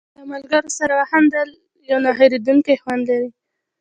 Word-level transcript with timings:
د 0.15 0.17
ملګرو 0.29 0.69
سره 0.79 0.93
وخندل 0.99 1.49
یو 1.89 1.99
نه 2.05 2.11
هېرېدونکی 2.19 2.75
خوند 2.81 3.03
لري. 3.09 3.29